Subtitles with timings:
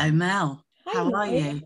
[0.00, 0.64] Hello, Mel.
[0.86, 1.14] How Hello.
[1.14, 1.60] are you?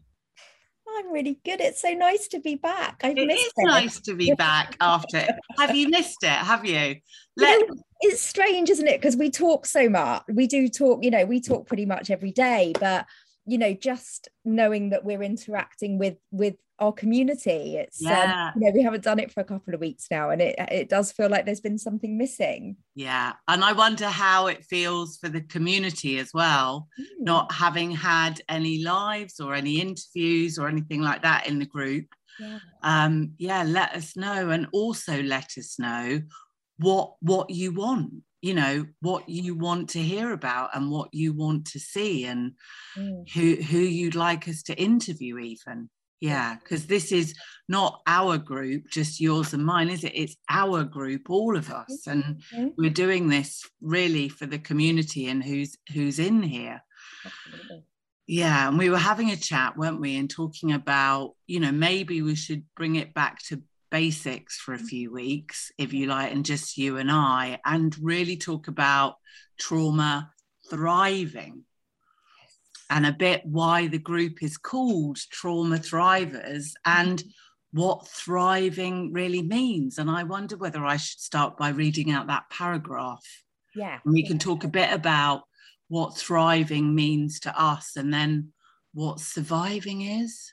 [0.89, 1.61] I'm really good.
[1.61, 3.01] It's so nice to be back.
[3.05, 3.65] I've It missed is it.
[3.65, 5.25] nice to be back after.
[5.57, 6.31] Have you missed it?
[6.31, 6.97] Have you?
[7.37, 9.01] You know, it's strange, isn't it?
[9.01, 10.25] Because we talk so much.
[10.29, 13.07] We do talk, you know, we talk pretty much every day, but
[13.47, 18.51] you know, just knowing that we're interacting with with our community, it's Yeah.
[18.55, 20.57] um, you know, we haven't done it for a couple of weeks now, and it
[20.71, 22.77] it does feel like there's been something missing.
[22.97, 23.35] yeah.
[23.49, 27.25] And I wonder how it feels for the community as well, Hmm.
[27.25, 32.07] not having had any lives or any interviews or anything like that in the group.
[32.41, 32.59] Yeah.
[32.83, 34.51] Um, yeah, let us know.
[34.51, 36.23] And also let us know
[36.79, 38.11] what what you want,
[38.45, 42.53] you know, what you want to hear about and what you want to see and
[42.97, 43.29] Mm.
[43.35, 47.35] who who you'd like us to interview even yeah because this is
[47.69, 52.07] not our group just yours and mine is it it's our group all of us
[52.07, 52.23] and
[52.53, 52.73] Mhm.
[52.79, 56.81] we're doing this really for the community and who's who's in here
[57.27, 57.83] Absolutely.
[58.29, 62.23] yeah and we were having a chat weren't we and talking about you know maybe
[62.23, 63.61] we should bring it back to
[63.95, 64.87] basics for a mm.
[64.87, 69.15] few weeks if you like and just you and i and really talk about
[69.57, 70.33] trauma
[70.69, 71.65] thriving
[72.91, 77.29] and a bit why the group is called Trauma Thrivers and mm.
[77.73, 79.99] what thriving really means.
[79.99, 83.25] And I wonder whether I should start by reading out that paragraph.
[83.75, 83.99] Yeah.
[84.05, 85.43] And we can talk a bit about
[85.89, 88.53] what thriving means to us and then
[88.93, 90.53] what surviving is.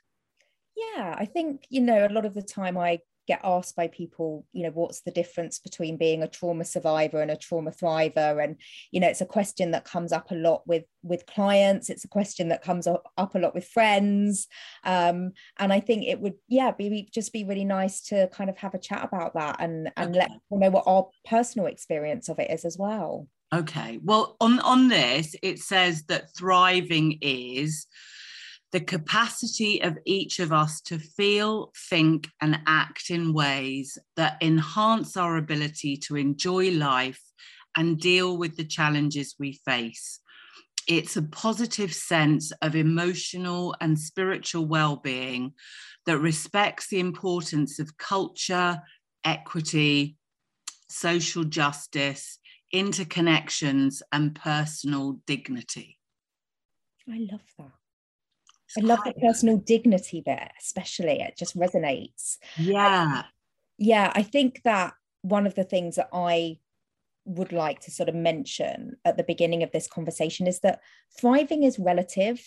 [0.76, 3.00] Yeah, I think, you know, a lot of the time I
[3.32, 7.32] get asked by people, you know, what's the difference between being a trauma survivor and
[7.32, 8.44] a trauma thriver?
[8.44, 8.58] And,
[8.92, 11.90] you know, it's a question that comes up a lot with with clients.
[11.90, 14.48] It's a question that comes up up a lot with friends.
[14.84, 18.58] Um, and I think it would, yeah, be just be really nice to kind of
[18.58, 22.40] have a chat about that and and let people know what our personal experience of
[22.40, 23.28] it is as well.
[23.54, 24.00] Okay.
[24.04, 27.86] Well, on, on this, it says that thriving is
[28.72, 35.18] the capacity of each of us to feel, think, and act in ways that enhance
[35.18, 37.22] our ability to enjoy life
[37.76, 40.20] and deal with the challenges we face.
[40.88, 45.54] It's a positive sense of emotional and spiritual well being
[46.06, 48.82] that respects the importance of culture,
[49.24, 50.18] equity,
[50.90, 52.40] social justice,
[52.74, 56.00] interconnections, and personal dignity.
[57.08, 57.81] I love that.
[58.78, 61.22] I love the personal dignity there, especially.
[61.22, 62.38] It just resonates.
[62.58, 63.24] Yeah.
[63.78, 64.94] yeah i think that
[65.24, 66.58] one of the things that i
[67.26, 70.82] would like to sort of mention at the beginning of this conversation is that
[71.20, 72.42] thriving is relative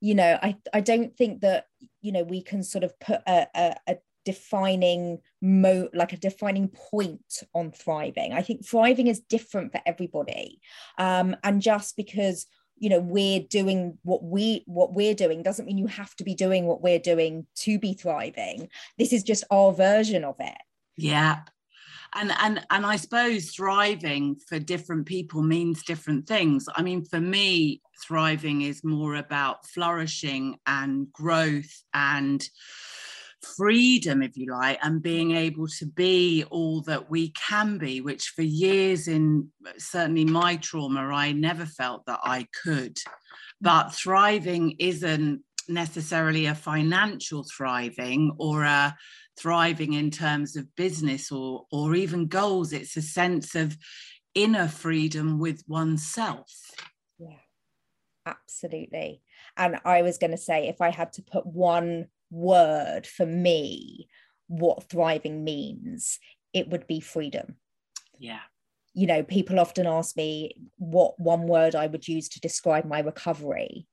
[0.00, 1.66] you know i i don't think that
[2.02, 6.68] you know we can sort of put a, a, a defining mo like a defining
[6.68, 10.60] point on thriving i think thriving is different for everybody
[10.98, 12.46] um and just because
[12.78, 16.34] you know we're doing what we what we're doing doesn't mean you have to be
[16.34, 20.56] doing what we're doing to be thriving this is just our version of it
[20.96, 21.40] Yeah.
[22.14, 26.66] And and and I suppose thriving for different people means different things.
[26.74, 32.48] I mean, for me, thriving is more about flourishing and growth and
[33.42, 38.32] freedom, if you like, and being able to be all that we can be, which
[38.34, 39.48] for years in
[39.78, 42.98] certainly my trauma, I never felt that I could.
[43.60, 48.96] But thriving isn't necessarily a financial thriving or a
[49.38, 52.72] thriving in terms of business or or even goals.
[52.72, 53.76] It's a sense of
[54.34, 56.52] inner freedom with oneself.
[57.18, 57.36] Yeah
[58.26, 59.22] absolutely.
[59.56, 64.08] And i was going to say if i had to put one word for me
[64.48, 66.18] what thriving means
[66.52, 67.56] it would be freedom.
[68.18, 68.40] Yeah.
[68.94, 73.00] You know people often ask me what one word i would use to describe my
[73.00, 73.86] recovery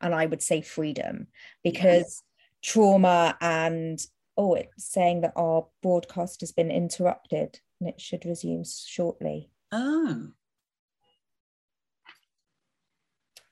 [0.00, 1.26] and i would say freedom
[1.62, 2.22] because
[2.62, 3.98] trauma and
[4.38, 9.50] oh it's saying that our broadcast has been interrupted and it should resume shortly.
[9.70, 10.28] Oh.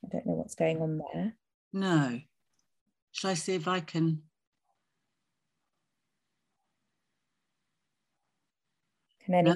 [0.02, 1.34] I don't know what's going on there.
[1.74, 2.20] No
[3.14, 4.22] shall i see if i can?
[9.24, 9.54] Can no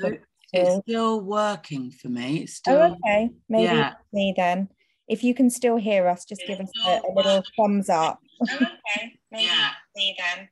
[0.53, 2.39] it's still working for me.
[2.39, 3.31] It's still oh okay.
[3.51, 3.95] Maybe yeah.
[4.13, 4.69] me then.
[5.07, 8.21] If you can still hear us just give us a, a little thumbs up.
[8.41, 9.19] Okay.
[9.33, 9.71] Maybe yeah.
[9.97, 10.49] me then.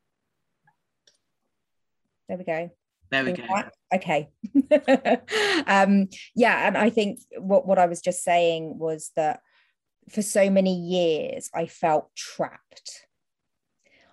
[2.28, 2.70] There we go.
[3.10, 3.44] There we go.
[3.94, 4.28] okay.
[5.66, 9.40] Um yeah and i think what what i was just saying was that
[10.10, 13.06] for so many years i felt trapped.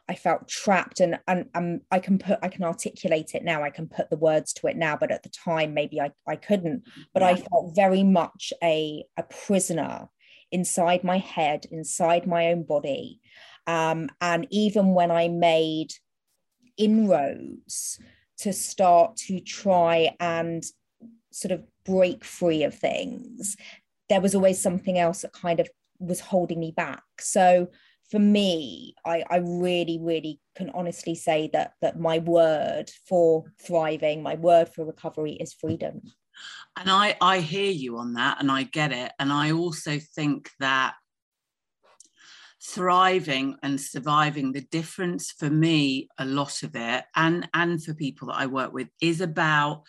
[0.09, 3.63] I felt trapped and and um, i can put i can articulate it now.
[3.63, 6.35] I can put the words to it now but at the time maybe i, I
[6.35, 6.83] couldn't.
[7.13, 10.09] But i felt very much a a prisoner
[10.53, 13.19] inside my head, inside my own body.
[13.65, 15.93] Um, and even when I made
[16.77, 17.99] inroads
[18.37, 20.63] to start to try and
[21.31, 23.57] sort of break free of things,
[24.09, 25.67] there was always something else that kind of
[26.03, 27.03] was holding me back.
[27.19, 27.67] So
[28.11, 34.21] for me, I, I really, really can honestly say that that my word for thriving,
[34.21, 36.01] my word for recovery is freedom.
[36.77, 39.11] And I, I hear you on that and I get it.
[39.19, 40.95] And I also think that
[42.65, 48.29] thriving and surviving the difference for me a lot of it and and for people
[48.29, 49.83] that i work with is about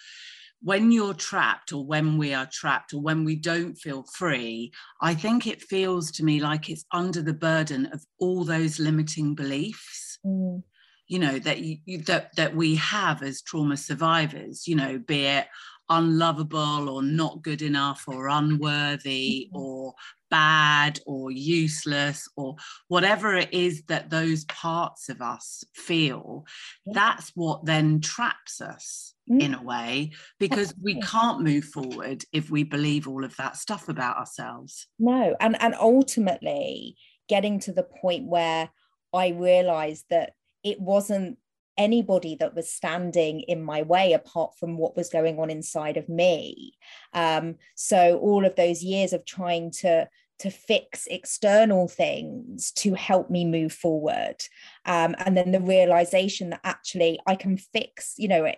[0.65, 5.15] when you're trapped or when we are trapped or when we don't feel free i
[5.15, 10.19] think it feels to me like it's under the burden of all those limiting beliefs
[10.27, 10.63] mm.
[11.07, 15.47] you know that you that that we have as trauma survivors you know be it
[15.91, 19.63] unlovable or not good enough or unworthy mm-hmm.
[19.63, 19.95] or
[20.31, 22.57] bad or useless or
[22.89, 26.45] whatever it is that those parts of us feel
[26.87, 26.93] yeah.
[26.95, 29.41] that's what then traps us mm.
[29.41, 33.89] in a way because we can't move forward if we believe all of that stuff
[33.89, 34.87] about ourselves.
[34.99, 36.97] No and and ultimately
[37.29, 38.69] getting to the point where
[39.15, 41.39] i realized that it wasn't
[41.77, 46.09] anybody that was standing in my way apart from what was going on inside of
[46.09, 46.73] me.
[47.13, 50.09] Um, so all of those years of trying to
[50.41, 54.37] to fix external things to help me move forward.
[54.85, 58.51] Um, and then the realization that actually i can fix you know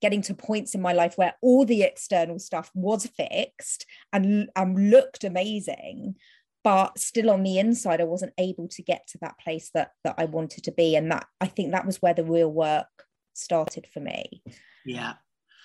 [0.00, 4.90] getting to points in my life where all the external stuff was fixed and, and
[4.90, 6.16] looked amazing
[6.62, 10.14] but still on the inside i wasn't able to get to that place that that
[10.18, 10.96] i wanted to be.
[10.96, 12.86] And that i think that was where the real work
[13.34, 14.42] started for me.
[14.84, 15.14] Yeah.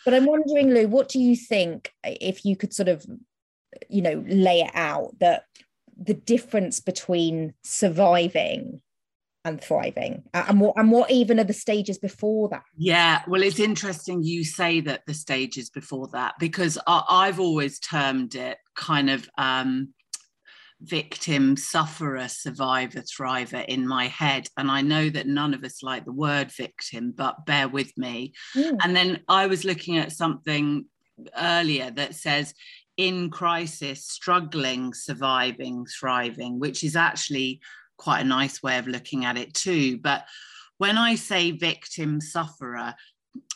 [0.06, 3.06] But i'm wondering lou what do you think if you could sort of
[3.90, 5.44] you know lay it out that
[5.98, 8.82] the difference between surviving
[9.46, 13.60] and thriving and what and what even are the stages before that yeah well it's
[13.60, 19.10] interesting you say that the stages before that because I, have always termed it kind
[19.10, 19.94] of um
[20.82, 24.48] victim, sufferer, survivor, thriver in my head.
[24.58, 28.34] And I know that none of us like the word victim, but bear with me.
[28.56, 28.78] Mm.
[28.84, 30.86] And then I was looking at something
[31.38, 32.54] earlier that says,
[33.00, 37.62] in crisis, struggling, surviving, thriving, which is actually
[37.98, 39.98] quite a nice way of looking at it too.
[39.98, 40.26] But
[40.80, 42.94] when I say victim, sufferer,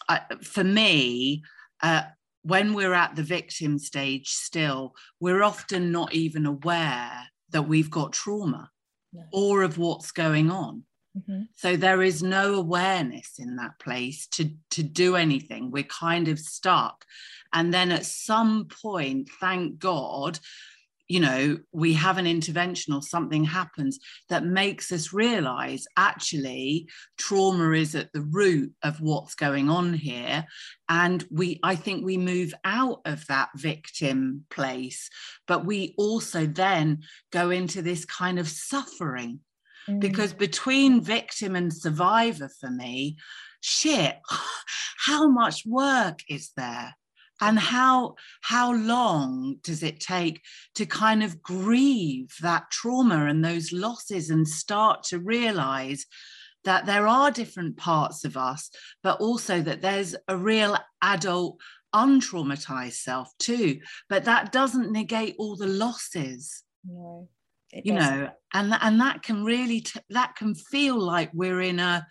[0.08, 1.44] I, for me,
[1.82, 2.04] uh,
[2.44, 7.12] when we're at the victim stage still, we're often not even aware
[7.50, 8.70] that we've got trauma
[9.12, 9.24] no.
[9.34, 10.86] or of what's going on.
[11.18, 11.44] Mm-hmm.
[11.56, 15.72] So there is no awareness in that place to, to do anything.
[15.72, 17.06] We're kind of stuck.
[17.54, 20.40] And then at some point, thank God,
[21.08, 24.00] you know, we have an intervention or something happens
[24.30, 26.88] that makes us realize actually
[27.18, 30.46] trauma is at the root of what's going on here.
[30.90, 35.10] And we, I think we move out of that victim place,
[35.48, 39.42] but we also then go into this kind of suffering.
[39.90, 40.00] Mm.
[40.00, 43.18] Because between victim and survivor for me,
[43.62, 44.18] shit,
[44.98, 46.96] how much work is there?
[47.42, 50.42] and how how long does it take
[50.76, 56.06] to kind of grieve that trauma and those losses and start to realize
[56.64, 58.70] that there are different parts of us
[59.02, 61.60] but also that there's a real adult
[61.94, 67.28] untraumatized self too but that doesn't negate all the losses no
[67.84, 72.06] you know and and that can really t- that can feel like we're in a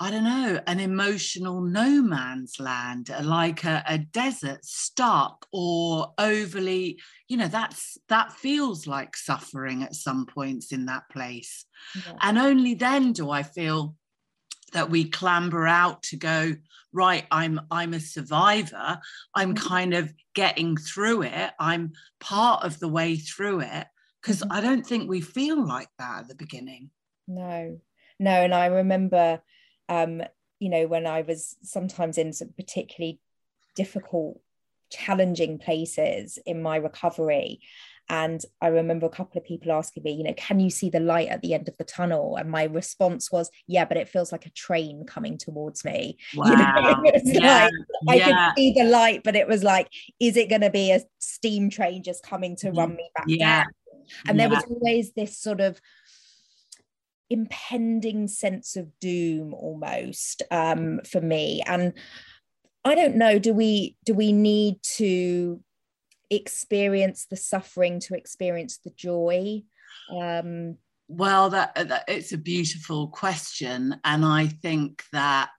[0.00, 7.00] I don't know, an emotional no man's land, like a, a, desert, stuck or overly,
[7.28, 11.64] you know, that's that feels like suffering at some points in that place.
[11.94, 12.14] Yeah.
[12.22, 13.94] And only then do I feel
[14.72, 16.56] that we clamber out to go,
[16.92, 18.98] right, I'm I'm a survivor.
[19.32, 19.66] I'm mm-hmm.
[19.68, 21.52] kind of getting through it.
[21.60, 23.86] I'm part of the way through it.
[24.24, 24.52] Because mm-hmm.
[24.52, 26.90] I don't think we feel like that at the beginning.
[27.28, 27.78] No,
[28.18, 28.30] no.
[28.30, 29.42] And I remember
[29.88, 30.22] um,
[30.58, 33.20] you know, when I was sometimes in some particularly
[33.74, 34.40] difficult,
[34.90, 37.60] challenging places in my recovery.
[38.08, 41.00] And I remember a couple of people asking me, you know, can you see the
[41.00, 42.36] light at the end of the tunnel?
[42.36, 46.18] And my response was, yeah, but it feels like a train coming towards me.
[46.34, 47.02] Wow.
[47.24, 47.68] You know, yeah.
[48.06, 48.26] like, yeah.
[48.26, 49.88] I could see the light, but it was like,
[50.20, 53.64] is it going to be a steam train just coming to run me back yeah.
[53.64, 53.72] down?
[54.26, 55.80] And there was always this sort of
[57.30, 61.62] impending sense of doom almost um, for me.
[61.66, 61.94] And
[62.84, 65.60] i don't know do we do we need to
[66.30, 69.62] experience the suffering to experience the joy?
[70.10, 70.76] Um
[71.08, 73.96] well that, that it's a beautiful question.
[74.04, 75.50] And i think that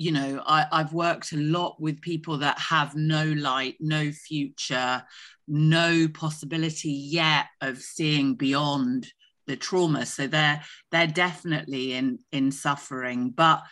[0.00, 5.02] you know I, i've worked a lot with people that have no light no future
[5.46, 9.12] no possibility yet of seeing beyond
[9.50, 10.06] the trauma.
[10.06, 13.30] So they're they're definitely in in suffering.
[13.30, 13.62] But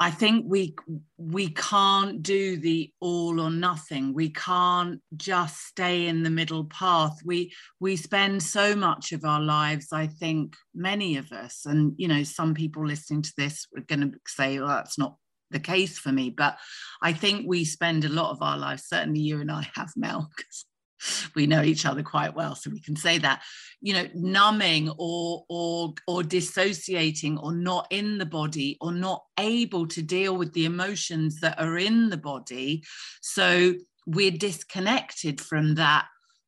[0.00, 0.74] I think we
[1.16, 4.12] we can't do the all or nothing.
[4.12, 7.20] We can't just stay in the middle path.
[7.24, 12.08] We we spend so much of our lives, I think, many of us, and you
[12.08, 15.16] know, some people listening to this are going to say, "Well, that's not
[15.50, 16.58] the case for me," but
[17.00, 18.88] I think we spend a lot of our lives.
[18.88, 20.66] Certainly, you and I have, Mel, because
[21.34, 23.42] we know each other quite well so we can say that.
[23.80, 29.86] You know numbing or or or dissociating or not in the body or not able
[29.88, 32.82] to deal with the emotions that are in the body.
[33.20, 33.74] So
[34.06, 36.06] we're disconnected from that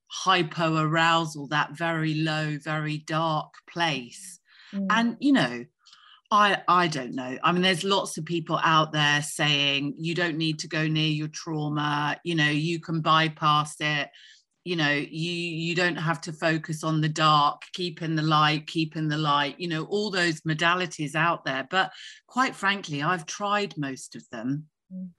[0.09, 4.41] hypo arousal that very low very dark place.
[4.73, 4.87] Mm.
[4.91, 5.65] and you know
[6.31, 7.39] I, I don't know.
[7.43, 11.09] I mean, there's lots of people out there saying you don't need to go near
[11.09, 14.09] your trauma, you know, you can bypass it
[14.67, 18.67] you know you you don't have to focus on the dark keep in the light
[18.67, 21.67] keep in the light you know all those modalities out there.
[21.71, 21.93] But
[22.27, 24.65] quite frankly i've tried most of them.
[24.93, 25.11] Mm.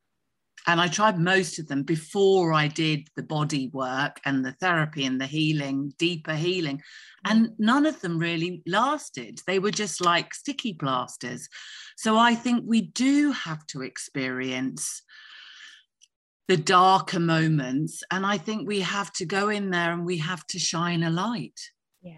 [0.67, 5.05] and i tried most of them before i did the body work and the therapy
[5.05, 6.77] and the healing deeper healing.
[6.77, 7.31] Mm.
[7.31, 9.39] and none of them really lasted.
[9.47, 11.47] They were just like sticky plasters
[11.95, 15.03] so i think we do have to experience
[16.47, 18.03] the darker moments.
[18.09, 21.09] And I think we have to go in there and we have to shine a
[21.09, 21.59] light.
[22.01, 22.13] Yeah.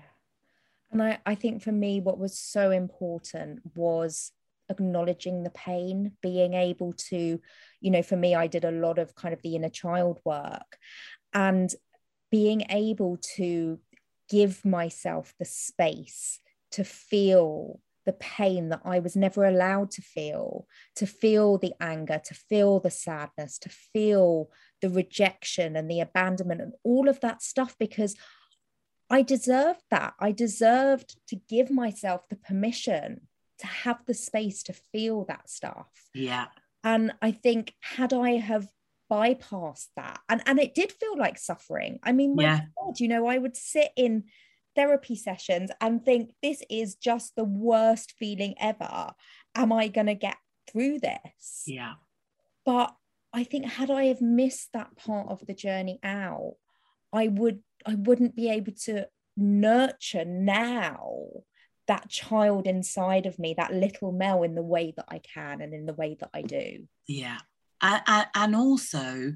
[0.92, 4.32] And I, I think for me, what was so important was
[4.70, 7.42] acknowledging the pain, being able to,
[7.82, 10.78] you know, for me, I did a lot of kind of the inner child work
[11.34, 11.74] and
[12.32, 13.80] being able to
[14.30, 16.40] give myself the space
[16.72, 17.80] to feel
[18.10, 22.80] the pain that I was never allowed to feel, to feel the anger, to feel
[22.80, 24.50] the sadness, to feel
[24.82, 28.16] the rejection and the abandonment and all of that stuff because
[29.12, 30.16] I deserved that.
[30.20, 33.28] I deserved to give myself the permission
[33.60, 35.92] to have the space to feel that stuff.
[36.16, 36.48] Yeah.
[36.84, 38.70] And I think had I have
[39.12, 42.00] bypassed that and and it did feel like suffering.
[42.02, 42.62] I mean, my yeah.
[42.76, 44.24] God, you know, I would sit in
[44.80, 49.12] therapy sessions and think this is just the worst feeling ever.
[49.54, 50.38] Am I going to get
[50.72, 51.64] through this?
[51.68, 51.96] Yeah.
[52.66, 52.96] But
[53.34, 56.56] I think had I have missed that part of the journey out,
[57.12, 61.26] I would I wouldn't be able to nurture now
[61.88, 65.74] that child inside of me, that little Mel, in the way that I can and
[65.74, 66.88] in the way that I do.
[67.08, 67.40] Yeah.
[67.82, 69.34] And, and also,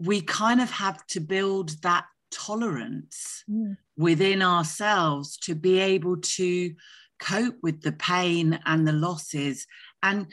[0.00, 3.76] we kind of have to build that tolerance mm.
[3.96, 6.74] within ourselves to be able to
[7.20, 9.66] cope with the pain and the losses
[10.02, 10.26] and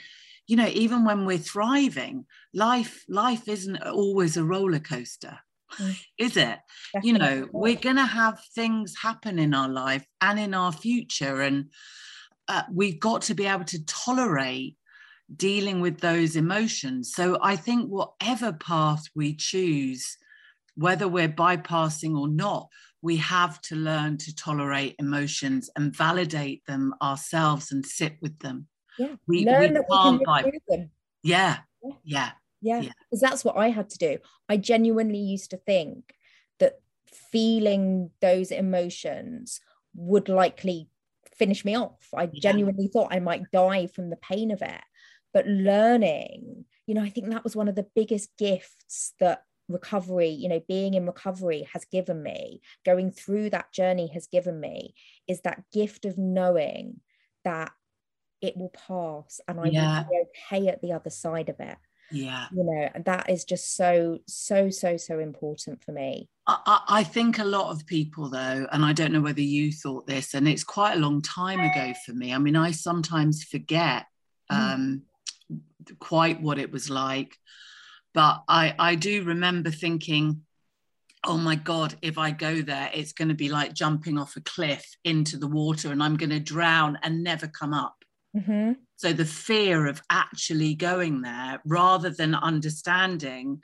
[0.47, 5.37] you know even when we're thriving life life isn't always a roller coaster
[5.79, 5.95] mm.
[6.17, 6.59] is it
[6.93, 7.09] Definitely.
[7.09, 11.41] you know we're going to have things happen in our life and in our future
[11.41, 11.69] and
[12.47, 14.75] uh, we've got to be able to tolerate
[15.33, 20.17] dealing with those emotions so i think whatever path we choose
[20.75, 22.67] whether we're bypassing or not,
[23.01, 28.67] we have to learn to tolerate emotions and validate them ourselves and sit with them.
[28.97, 29.15] Yeah.
[29.27, 30.89] We, learn we that can't we can by-
[31.23, 31.57] yeah.
[32.03, 32.31] Yeah.
[32.61, 32.79] Yeah.
[32.81, 33.29] Because yeah.
[33.29, 34.17] that's what I had to do.
[34.47, 36.13] I genuinely used to think
[36.59, 39.61] that feeling those emotions
[39.95, 40.89] would likely
[41.35, 42.07] finish me off.
[42.15, 42.39] I yeah.
[42.39, 44.81] genuinely thought I might die from the pain of it.
[45.33, 50.29] But learning, you know, I think that was one of the biggest gifts that recovery,
[50.29, 54.93] you know, being in recovery has given me, going through that journey has given me,
[55.27, 56.99] is that gift of knowing
[57.43, 57.71] that
[58.41, 60.03] it will pass and I yeah.
[60.03, 60.23] will be
[60.57, 61.77] okay at the other side of it.
[62.11, 62.47] Yeah.
[62.51, 66.27] You know, and that is just so, so, so, so important for me.
[66.47, 70.07] I, I think a lot of people, though, and I don't know whether you thought
[70.07, 72.33] this, and it's quite a long time ago for me.
[72.33, 74.07] I mean, I sometimes forget
[74.51, 74.73] mm.
[74.73, 75.03] um,
[75.99, 77.37] quite what it was like
[78.13, 80.41] but I, I do remember thinking,
[81.23, 84.41] oh my God, if I go there, it's going to be like jumping off a
[84.41, 87.95] cliff into the water and I'm going to drown and never come up.
[88.35, 88.73] Mm-hmm.
[88.95, 93.61] So the fear of actually going there rather than understanding,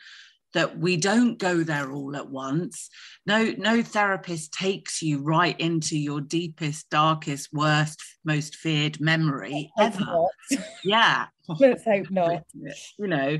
[0.53, 2.89] that we don't go there all at once.
[3.25, 10.27] No no therapist takes you right into your deepest darkest worst most feared memory ever.
[10.83, 11.27] yeah.
[11.59, 12.43] Let's hope not.
[12.99, 13.39] You know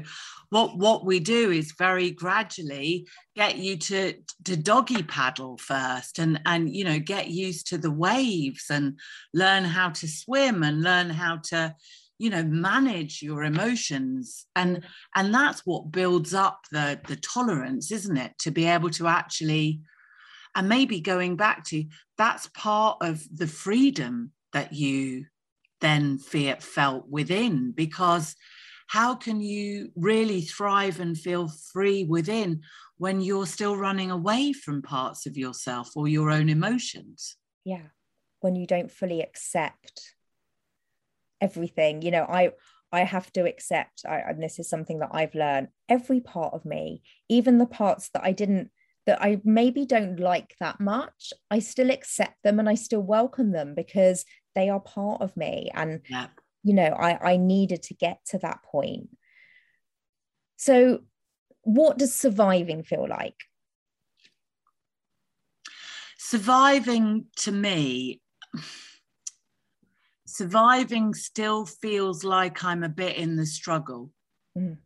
[0.50, 4.14] what what we do is very gradually get you to
[4.46, 9.00] to doggy paddle first and and you know get used to the waves and
[9.34, 11.76] learn how to swim and learn how to
[12.18, 14.46] you know manage your emotions.
[14.56, 14.84] And
[15.16, 18.34] and that's what builds up the the tolerance isn't it?
[18.40, 19.82] To be able to actually
[20.56, 21.86] and maybe going back to
[22.18, 25.26] that's part of the freedom that you
[25.82, 27.72] then feel felt within.
[27.72, 28.36] Because
[28.88, 32.62] how can you really thrive and feel free within
[32.98, 37.36] when you're still running away from parts of yourself or your own emotions?
[37.64, 37.90] Yeah
[38.40, 40.16] when you don't fully accept
[41.42, 42.52] everything you know i
[42.92, 46.66] i have to accept I, and this is something that i've learned every part of
[46.66, 48.72] me even the parts that i didn't
[49.06, 53.52] that i maybe don't like that much i still accept them and i still welcome
[53.52, 54.26] them because
[54.56, 56.28] they are part of me and yeah.
[56.64, 59.10] you know i i needed to get to that point
[60.58, 61.00] so
[61.62, 63.36] what does surviving feel like
[66.18, 68.22] surviving to me
[70.38, 74.12] surviving still feels like I'm a bit in the struggle.
[74.56, 74.78] Mm.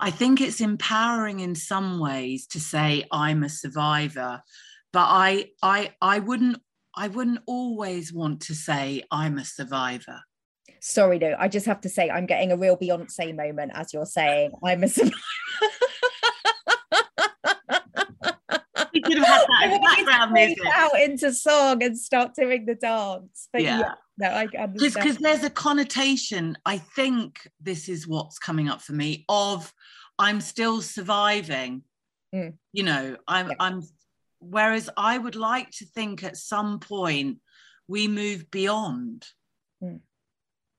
[0.00, 4.42] I think it's empowering in some ways to say I'm a survivor,
[4.92, 6.60] but I I I wouldn't
[6.96, 10.22] I wouldn't always want to say I'm a survivor.
[10.80, 14.06] Sorry, no, I just have to say I'm getting a real Beyonce moment as you're
[14.06, 15.14] saying I'm a survivor.
[19.08, 23.48] could have had that background music out into song and start doing the dance.
[23.52, 26.56] But yeah, yeah no, I understand because there's a connotation.
[26.64, 29.72] I think this is what's coming up for me of
[30.18, 31.82] I'm still surviving.
[32.34, 32.54] Mm.
[32.72, 33.56] You know, I'm yeah.
[33.60, 33.82] I'm.
[34.38, 37.38] Whereas I would like to think at some point
[37.88, 39.26] we move beyond
[39.82, 40.00] mm.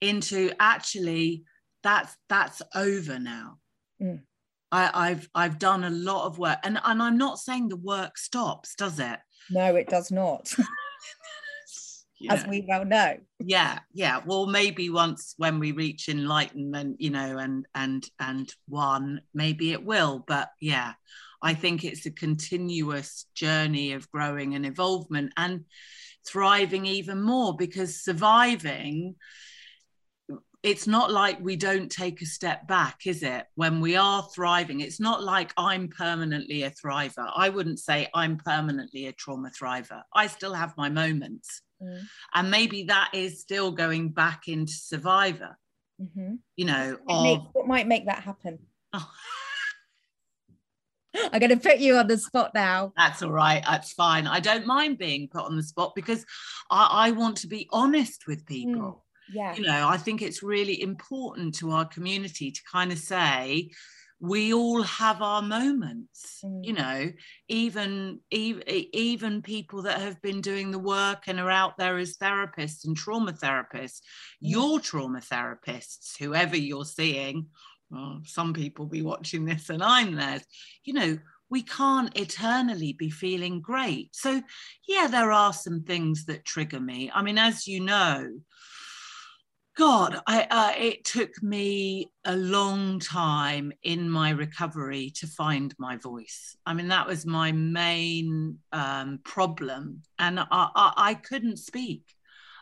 [0.02, 1.44] into actually
[1.84, 3.58] that's that's over now.
[4.02, 4.22] Mm.
[4.72, 8.18] I, have I've done a lot of work, and and I'm not saying the work
[8.18, 9.20] stops, does it?
[9.50, 10.54] No, it does not.
[12.30, 13.18] As we well know.
[13.40, 14.22] Yeah, yeah.
[14.26, 19.86] Well, maybe once when we reach enlightenment, you know, and and and one, maybe it
[19.86, 20.24] will.
[20.28, 20.94] But yeah,
[21.44, 25.66] I think it's a continuous journey of growing and involvement and
[26.28, 29.16] thriving even more because surviving
[30.64, 33.46] it's not like we don't take a step back, is it?
[33.56, 37.30] When we are thriving, it's not like I'm permanently a thriver.
[37.36, 40.02] I wouldn't say I'm permanently a trauma thriver.
[40.14, 41.62] I still have my moments.
[41.82, 42.02] Mm.
[42.34, 45.58] And maybe that is still going back into survivor.
[46.02, 46.36] Mm-hmm.
[46.56, 48.60] You know, what, of, make, what might make that happen?
[48.94, 49.10] Oh.
[51.32, 52.94] I'm going to put you on the spot now.
[52.96, 53.64] That's all right.
[53.66, 54.28] That's fine.
[54.28, 56.26] I don't mind being put on the spot because
[56.70, 58.82] I, I want to be honest with people.
[58.82, 58.96] Mm
[59.34, 63.70] yeah you know i think it's really important to our community to kind of say
[64.20, 66.60] we all have our moments mm.
[66.64, 67.12] you know
[67.48, 72.18] even, even even people that have been doing the work and are out there as
[72.18, 74.50] therapists and trauma therapists mm.
[74.50, 77.46] your trauma therapists whoever you're seeing
[77.90, 80.42] well, some people be watching this and i'm there
[80.84, 81.18] you know
[81.50, 84.42] we can't eternally be feeling great so
[84.88, 88.28] yeah there are some things that trigger me i mean as you know
[89.78, 95.98] God, I, uh, it took me a long time in my recovery to find my
[95.98, 96.56] voice.
[96.66, 100.02] I mean, that was my main um, problem.
[100.18, 102.02] And I, I, I couldn't speak.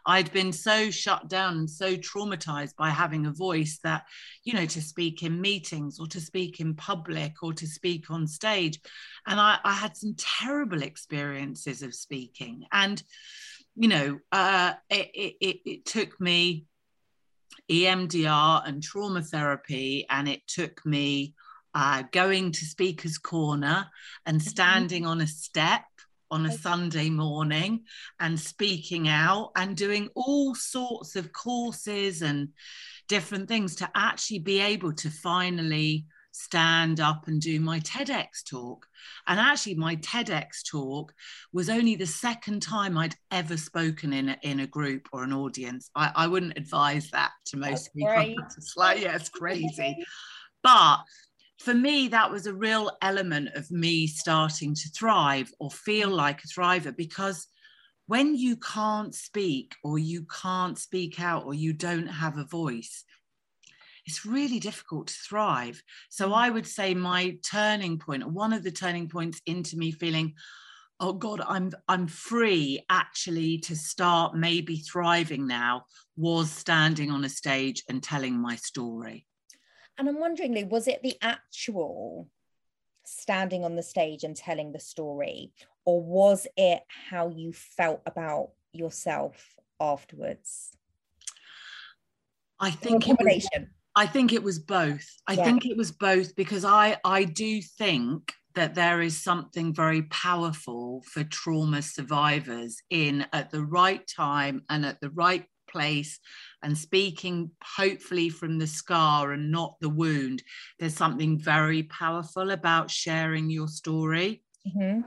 [0.06, 4.04] I'd been so shut down and so traumatized by having a voice that,
[4.44, 8.28] you know, to speak in meetings or to speak in public or to speak on
[8.28, 8.82] stage.
[9.26, 12.66] And I, I had some terrible experiences of speaking.
[12.74, 13.02] And,
[13.78, 16.66] you know, uh, it, it, it took me
[17.70, 21.34] EMDR and trauma therapy, and it took me
[21.74, 23.88] uh, going to Speaker's Corner
[24.26, 24.48] and mm-hmm.
[24.48, 25.12] standing mm-hmm.
[25.12, 25.84] on a step
[26.32, 27.82] on a Sunday morning
[28.20, 32.50] and speaking out and doing all sorts of courses and
[33.08, 38.86] different things to actually be able to finally stand up and do my TEDx talk.
[39.26, 41.14] And actually, my TEDx talk
[41.54, 45.32] was only the second time I'd ever spoken in a, in a group or an
[45.32, 45.90] audience.
[45.96, 48.44] I, I wouldn't advise that to most That's people.
[48.58, 50.04] It's like, yeah, it's crazy.
[50.64, 50.98] but
[51.60, 56.44] for me, that was a real element of me starting to thrive or feel like
[56.44, 57.48] a thriver because
[58.08, 63.06] when you can't speak or you can't speak out or you don't have a voice,
[64.06, 65.82] it's really difficult to thrive.
[66.10, 66.36] So Mm.
[66.36, 70.36] I would say my turning point, one of the turning points into me feeling,
[71.00, 77.30] oh God, I'm I'm free actually to start maybe thriving now was standing on a
[77.30, 79.26] stage and telling my story.
[79.98, 82.30] And I'm wondering, Lou, was it the actual
[83.06, 85.52] standing on the stage and telling the story,
[85.86, 90.76] or was it how you felt about yourself afterwards?
[92.60, 93.70] I think it was, combination.
[93.96, 95.06] I think it was both.
[95.28, 95.44] I Yeah.
[95.44, 101.04] think it was both because I I do think that there is something very powerful
[101.12, 106.20] for trauma survivors in at the right time and at the right place
[106.62, 110.42] and speaking hopefully from the scar and not the wound
[110.80, 115.06] there's something very powerful about sharing your story Mhm.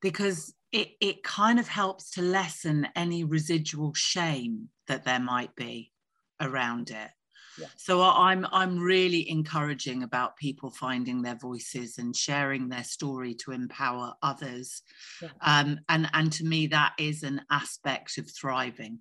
[0.00, 5.92] because it, it kind of helps to lessen any residual shame that there might be
[6.40, 7.10] around it.
[7.58, 7.66] Yeah.
[7.76, 13.34] So I- I'm I'm really encouraging about people finding their voices and sharing their story
[13.36, 14.82] to empower others.
[15.20, 15.28] Yeah.
[15.40, 19.00] Um, and and to me that is an aspect of thriving,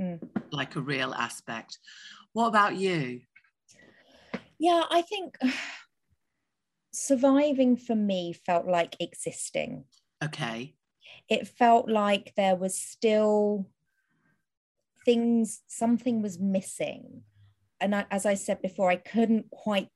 [0.00, 0.20] Mm.
[0.50, 1.78] like a real aspect.
[2.32, 3.20] What about you?
[4.58, 5.36] Yeah, I think
[6.92, 9.84] surviving for me felt like existing.
[10.22, 10.74] Okay.
[11.28, 13.66] It felt like there was still
[15.04, 17.22] things, something was missing.
[17.82, 19.88] And I, as I said before, I couldn't quite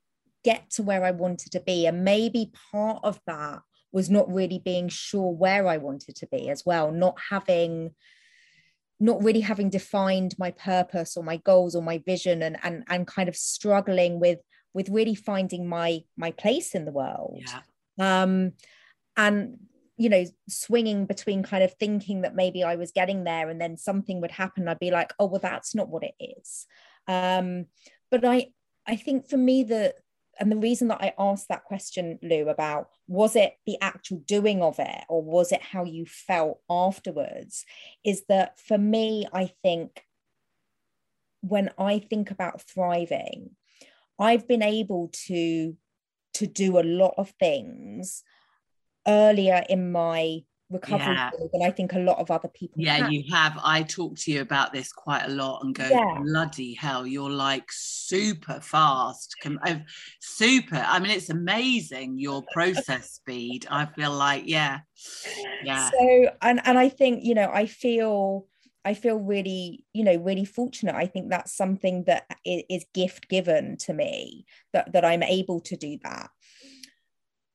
[0.45, 1.87] get to where I wanted to be.
[1.87, 3.61] And maybe part of that
[3.93, 7.95] was not really being sure where I wanted to be as well, not having
[8.99, 13.07] not really having defined my purpose or my goals or my vision and and and
[13.07, 14.39] kind of struggling with
[14.73, 18.23] with really finding my my place in the world Yeah.
[18.23, 18.53] um
[19.17, 19.59] and
[19.99, 23.77] you know swinging between kind of thinking that maybe i was getting there and then
[23.77, 26.67] something would happen i'd be like oh well that's not what it is
[27.09, 27.67] um
[28.11, 28.47] but i
[28.87, 29.95] i think for me the
[30.39, 34.63] and the reason that i asked that question lou about was it the actual doing
[34.63, 37.65] of it or was it how you felt afterwards
[38.05, 40.03] is that for me i think
[41.41, 43.51] when i think about thriving
[44.19, 45.77] i've been able to
[46.35, 48.23] to do a lot of things
[49.07, 50.41] earlier in my
[50.71, 51.31] recovery Yeah.
[51.53, 53.13] than I think a lot of other people Yeah, have.
[53.13, 53.59] you have.
[53.63, 56.19] I talk to you about this quite a lot and go, Yeah.
[56.23, 59.37] bloody hell, you're like super fast.
[60.21, 60.77] Super.
[60.87, 63.67] I mean, it's amazing your process speed.
[63.71, 64.81] I feel like, yeah,
[65.65, 68.47] yeah, So and and I think you know I feel
[68.85, 70.95] I feel really you know really fortunate.
[70.95, 75.77] I think that's something that is gift given to me that that I'm able to
[75.77, 76.31] do that.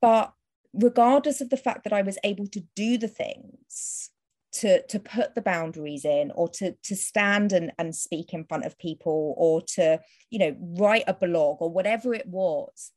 [0.00, 0.32] But
[0.72, 4.10] regardless of the fact that I was able to do the things
[4.52, 8.64] to to put the boundaries in or to to stand and, and speak in front
[8.64, 12.92] of people or to you know write a blog or whatever it was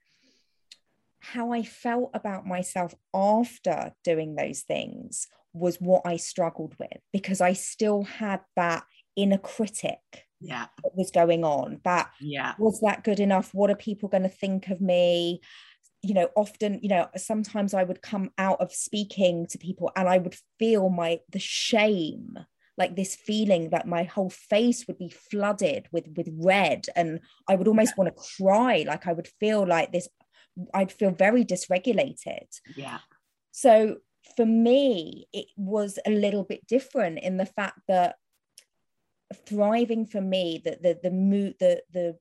[1.20, 7.40] how i felt about myself after doing those things was what i struggled with because
[7.40, 8.84] i still had that
[9.16, 13.54] inner critic yeah, that was going on that yeah, was that good enough?
[13.54, 15.42] What are people going to think of me
[16.06, 20.08] you know often you know sometimes i would come out of speaking to people and
[20.08, 22.38] i would feel my the shame
[22.78, 27.56] like this feeling that my whole face would be flooded with with red and i
[27.56, 28.84] would almost want to cry.
[28.88, 30.08] Like i would feel like this
[30.74, 32.48] i'd feel very dysregulated.
[32.76, 33.00] Yeah,
[33.52, 33.98] so
[34.36, 38.16] for me it was a little bit different in the fact that
[39.48, 42.18] thriving for me that the the mood the the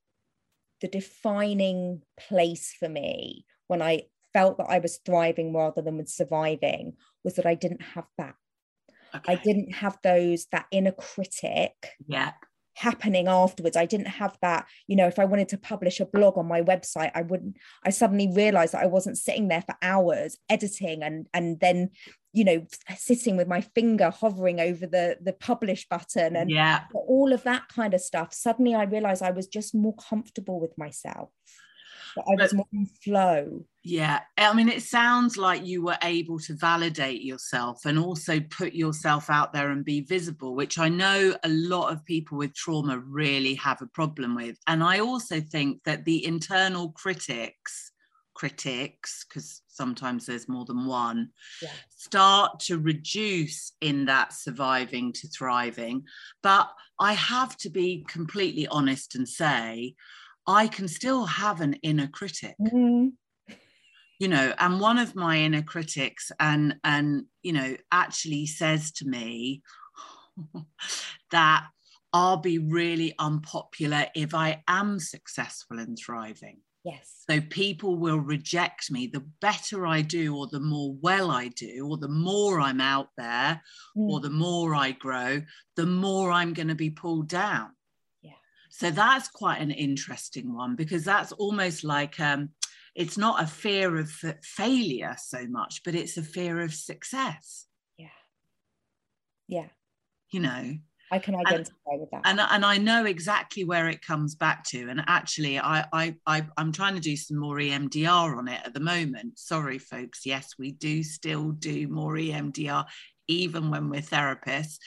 [0.81, 6.15] the defining place for me when I felt that I was thriving rather than was
[6.15, 8.35] surviving was that I didn't have that.
[9.15, 9.33] okay.
[9.33, 11.73] I didn't have those that inner critic
[12.07, 12.33] yeah,
[12.75, 13.77] happening afterwards.
[13.77, 16.61] I didn't have that, you know, if I wanted to publish a blog on my
[16.61, 21.27] website, I wouldn't, I suddenly realized that I wasn't sitting there for hours editing and
[21.33, 21.91] and then,
[22.33, 27.33] you know, sitting with my finger hovering over the the publish button and yeah, all
[27.33, 28.35] of that kind of stuff.
[28.35, 31.31] Suddenly I realized I was just more comfortable with myself.
[32.17, 33.65] That I was more in flow.
[33.83, 34.21] yeah.
[34.39, 39.29] I mean, it sounds like you were able to validate yourself and also put yourself
[39.31, 43.55] out there and be visible, which I know a lot of people with trauma really
[43.57, 44.57] have a problem with.
[44.67, 47.91] And I also think that the internal critics,
[48.35, 51.71] critics, because sometimes there's more than one, Yeah.
[51.89, 56.05] start to reduce in that surviving to thriving.
[56.43, 59.95] But I have to be completely honest and say,
[60.47, 63.13] I can still have an inner critic Mm,
[64.19, 69.07] you know and one of my inner critics and and you know actually says to
[69.07, 69.63] me
[71.31, 71.67] that
[72.15, 76.61] I'll be really unpopular if I am successful and thriving.
[76.85, 77.25] Yes.
[77.29, 79.09] So people will reject me.
[79.09, 83.09] The better I do, or the more well I do, or the more I'm out
[83.17, 83.61] there,
[83.97, 84.09] mm.
[84.09, 85.43] or the more I grow,
[85.75, 87.71] the more I'm going to be pulled down.
[88.77, 92.49] So that's quite an interesting one because that's almost like um,
[92.97, 94.11] it's not a fear of
[94.43, 97.67] failure so much, but it's a fear of success.
[97.97, 98.09] Yeah.
[99.47, 99.69] Yeah.
[100.33, 100.75] You know,
[101.13, 102.23] I can identify and, with that.
[102.25, 104.89] And, and I know exactly where it comes back to.
[104.89, 108.75] And actually, I, I, I, I'm trying to do some more EMDR on it at
[108.75, 109.39] the moment.
[109.39, 110.27] Sorry, folks.
[110.27, 112.87] Yes, we do still do more EMDR,
[113.29, 114.79] even when we're therapists.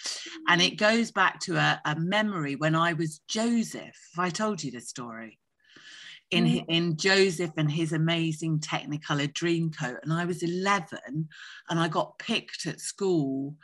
[0.48, 3.98] And it goes back to a, a memory when I was Joseph.
[4.18, 5.40] I told you the story
[6.32, 6.66] in mm.
[6.68, 10.00] in Joseph and his amazing Technicolor Dreamcoat.
[10.04, 11.30] And I was 11
[11.70, 13.56] and I got picked at school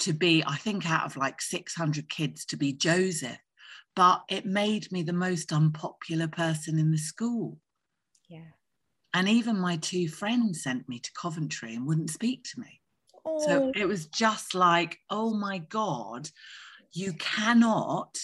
[0.00, 3.38] to be, I think, out of like 600 kids to be Joseph.
[3.94, 7.58] But it made me the most unpopular person in the school.
[8.28, 8.52] Yeah.
[9.14, 12.80] And even my two friends sent me to Coventry and wouldn't speak to me.
[13.28, 13.46] Oh.
[13.46, 16.28] So it was just like, oh my God,
[16.92, 18.18] you cannot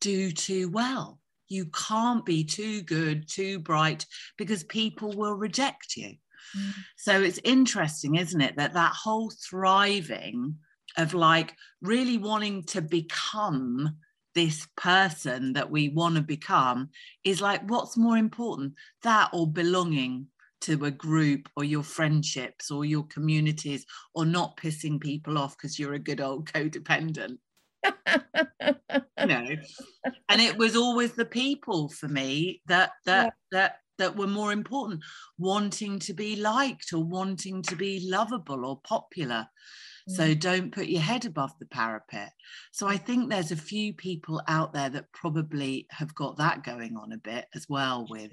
[0.00, 1.18] do too well.
[1.48, 4.06] You can't be too good, too bright,
[4.36, 6.14] because people will reject you.
[6.56, 6.72] Mm.
[6.96, 10.56] So it's interesting, isn't it, that that whole thriving
[10.96, 13.96] of like really wanting to become
[14.34, 16.90] this person that we want to become
[17.24, 20.26] is like what's more important that or belonging
[20.62, 25.78] to a group or your friendships or your communities or not pissing people off because
[25.78, 27.38] you're a good old codependent
[27.84, 29.46] you know
[30.28, 33.30] and it was always the people for me that that yeah.
[33.52, 35.00] that that were more important
[35.38, 39.46] wanting to be liked or wanting to be lovable or popular
[40.08, 40.38] so mm.
[40.38, 42.30] don't put your head above the parapet.
[42.72, 46.96] So I think there's a few people out there that probably have got that going
[46.96, 48.32] on a bit as well with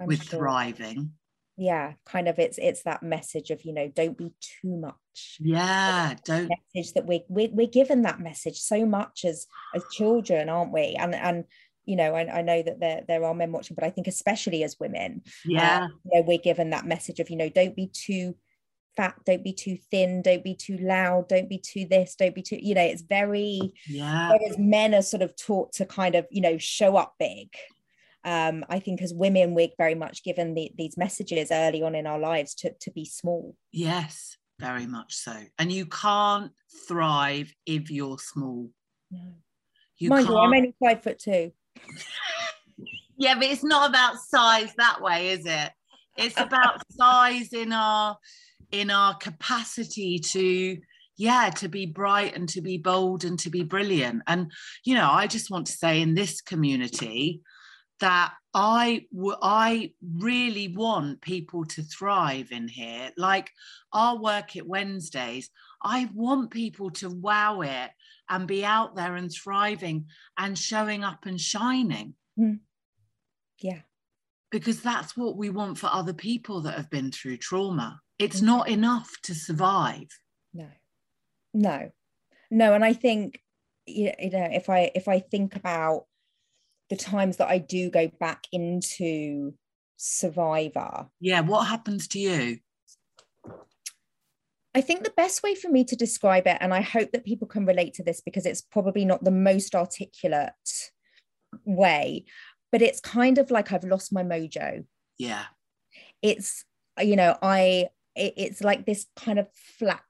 [0.00, 0.40] I'm with sure.
[0.40, 1.12] thriving.
[1.58, 5.38] Yeah, kind of it's it's that message of, you know, don't be too much.
[5.40, 10.50] Yeah, don't message that we we we're given that message so much as as children,
[10.50, 10.96] aren't we?
[10.98, 11.44] And and
[11.86, 14.64] you know, I, I, know that there there are men watching, but I think especially
[14.64, 17.86] as women, yeah, uh, you know, we're given that message of, you know, don't be
[17.86, 18.34] too
[18.96, 22.42] fat don't be too thin don't be too loud don't be too this don't be
[22.42, 26.26] too you know it's very yeah whereas men are sort of taught to kind of
[26.30, 27.48] you know show up big
[28.26, 32.06] um, I think as women we're very much given the, these messages early on in
[32.06, 33.56] our lives to, to be small.
[33.72, 35.34] Yes very much so.
[35.58, 36.52] And you can't
[36.88, 38.70] thrive if you're small.
[39.10, 39.20] No.
[39.98, 40.36] You Mind can't...
[40.36, 41.52] you I'm only five foot two.
[43.18, 45.70] Yeah but it's not about size that way is it?
[46.18, 48.18] It's about size in our
[48.72, 50.76] in our capacity to
[51.16, 54.20] yeah to be bright and to be bold and to be brilliant.
[54.26, 54.52] And
[54.84, 57.40] you know i just want to say in this community
[58.00, 59.06] that I
[59.42, 63.10] I really want people to thrive in here.
[63.16, 63.50] Like
[63.92, 65.50] our work at Wednesdays,
[65.82, 67.90] I want people to wow it
[68.28, 70.06] and be out there and thriving
[70.38, 72.14] and showing up and shining.
[72.38, 72.60] Mm.
[73.60, 73.80] Yeah.
[74.50, 78.68] Because that's what we want for other people that have been through trauma it's not
[78.68, 80.08] enough to survive
[80.54, 80.68] no
[81.52, 81.90] no
[82.50, 83.40] no and i think
[83.86, 86.06] you know if i if i think about
[86.90, 89.54] the times that i do go back into
[89.96, 92.58] survivor yeah what happens to you
[94.74, 97.48] I think the best way for me to describe it, and I hope that people
[97.48, 100.52] can relate to this because it's probably not the most articulate
[101.64, 102.26] way,
[102.70, 104.84] but it's kind of like I've lost my mojo.
[105.16, 105.44] Yeah.
[106.20, 106.66] It's,
[107.00, 110.02] you know, I it, it's like this kind of flat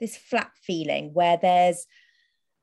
[0.00, 1.86] this flat feeling where there's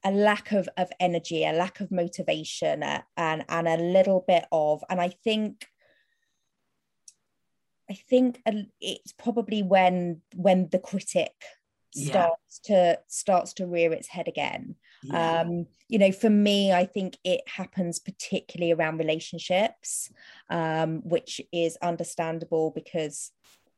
[0.03, 4.45] a lack of, of energy a lack of motivation uh, and and a little bit
[4.51, 5.65] of and i think
[7.89, 8.41] i think
[8.79, 11.33] it's probably when when the critic
[11.93, 12.93] starts yeah.
[12.93, 15.41] to starts to rear its head again yeah.
[15.41, 20.09] um you know for me i think it happens particularly around relationships
[20.49, 23.31] um which is understandable because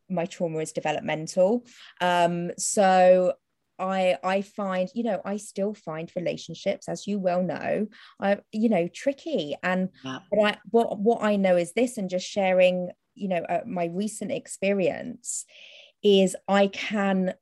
[0.10, 1.66] my trauma is developmental.
[2.02, 3.34] Um, so
[3.80, 7.88] I I find you know I still find relationships as you well know
[8.20, 9.56] I you know tricky.
[9.64, 10.20] And yeah.
[10.32, 13.86] but I what what I know is this and just sharing you know uh, my
[13.86, 15.46] recent experience
[16.04, 17.34] is I can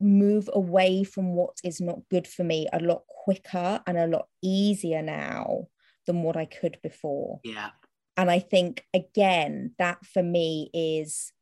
[0.00, 4.28] move away from what is not good for me a lot quicker and a lot
[4.42, 5.66] easier now
[6.06, 7.40] than what I could before.
[7.44, 7.70] Yeah.
[8.16, 11.32] And I think again that for me is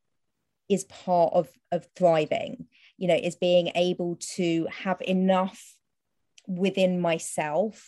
[0.68, 2.66] is part of of thriving
[2.98, 5.76] you know is being able to have enough
[6.46, 7.86] within myself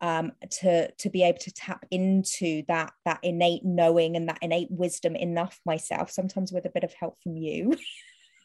[0.00, 4.70] um, to to be able to tap into that that innate knowing and that innate
[4.70, 6.10] wisdom enough myself.
[6.10, 7.76] Sometimes with a bit of help from you.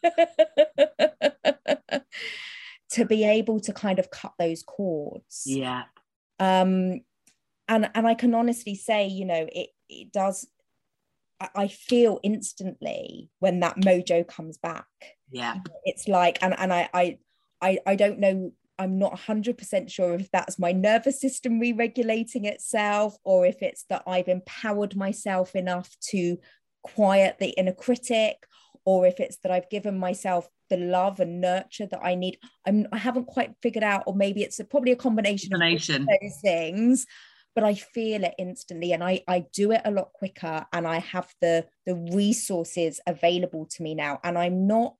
[2.91, 5.41] To be able to kind of cut those cords.
[5.45, 5.83] Yeah.
[6.39, 7.01] Um
[7.67, 10.47] and and i can honestly say you know it it does
[11.55, 14.85] I feel instantly when that mojo comes back.
[15.31, 15.57] Yeah.
[15.83, 17.17] It's like, and, and I, I,
[17.61, 22.45] I, I don't know, I'm not 100% sure if that's my nervous system re regulating
[22.45, 26.37] itself or if it's that I've empowered myself enough to
[26.83, 28.45] quiet the inner critic
[28.83, 32.37] or if it's that I've given myself the love and nurture that I need.
[32.67, 36.07] I'm, I haven't quite figured out, or maybe it's a, probably a combination, combination of
[36.07, 37.05] those things
[37.55, 40.99] but I feel it instantly and I, I do it a lot quicker and I
[40.99, 44.95] have the the resources available to me now and I'm not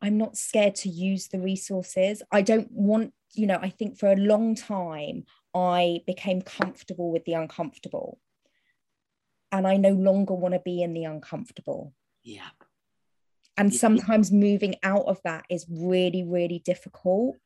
[0.00, 2.22] I'm not scared to use the resources.
[2.30, 7.24] I don't want, you know, I think for a long time I became comfortable with
[7.24, 8.20] the uncomfortable.
[9.50, 11.94] And I no longer want to be in the uncomfortable.
[12.22, 12.50] Yeah.
[13.56, 17.36] And sometimes moving out of that is really, really difficult.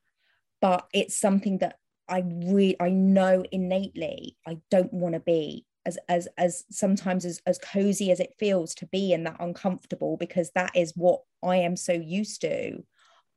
[0.61, 1.77] But it's something that
[2.13, 7.41] I really I know innately I don't want to be as as as sometimes as,
[7.47, 11.57] as cozy as it feels to be in that uncomfortable because that is what I
[11.57, 12.85] am so used to.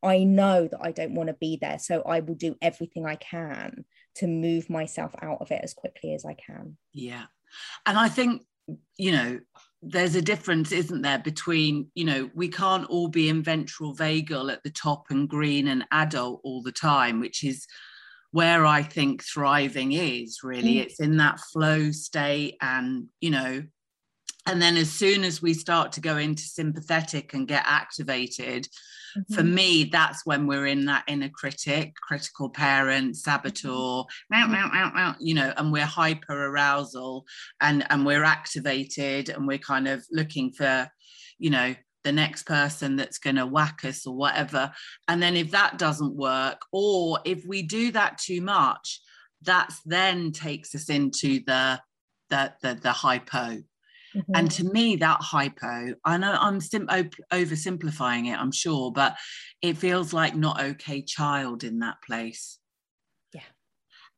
[0.02, 1.78] I know that I don't want to be there.
[1.78, 3.86] So I will do everything I can
[4.16, 6.76] to move myself out of it as quickly as I can.
[6.92, 7.24] Yeah.
[7.86, 8.42] And I think,
[8.98, 9.40] you know,
[9.80, 14.52] there's a difference, isn't there, between, you know, we can't all be in ventral vagal
[14.52, 17.66] at the top and green and adult all the time, which is
[18.36, 20.74] where I think thriving is really.
[20.74, 20.82] Mm.
[20.82, 23.62] It's in that flow state and, you know,
[24.44, 28.64] and then as soon as we start to go into sympathetic and get activated,
[29.16, 29.34] mm-hmm.
[29.34, 35.12] for me, that's when we're in that inner critic, critical parent, saboteur, mm-hmm.
[35.18, 37.24] you know, and we're hyper arousal
[37.62, 40.86] and, and we're activated and we're kind of looking for,
[41.38, 41.74] you know,
[42.06, 44.72] the next person that's going to whack us or whatever.
[45.08, 49.00] And then if that doesn't work, or if we do that too much,
[49.42, 51.80] that's then takes us into the
[52.30, 53.58] the the, the hypo.
[54.14, 54.32] Mm-hmm.
[54.36, 59.16] And to me, that hypo, I know I'm sim- oversimplifying it, I'm sure, but
[59.60, 62.58] it feels like not okay child in that place.
[63.34, 63.50] Yeah.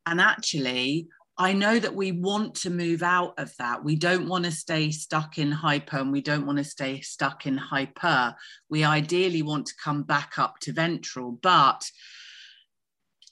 [0.05, 1.07] And actually,
[1.41, 3.81] I know that we want to move out of that.
[3.81, 7.45] We don't want to stay stuck in hyper and we don't want to stay stuck
[7.45, 8.35] in hyper.
[8.69, 11.31] We ideally want to come back up to ventral.
[11.31, 11.89] But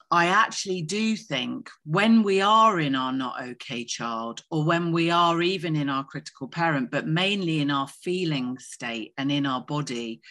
[0.09, 5.11] I actually do think when we are in our not okay child, or when we
[5.11, 9.65] are even in our critical parent, but mainly in our feeling state and in our
[9.65, 10.21] body,